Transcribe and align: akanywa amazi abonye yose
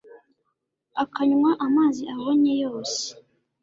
akanywa 1.03 1.51
amazi 1.65 2.03
abonye 2.13 2.53
yose 2.63 3.03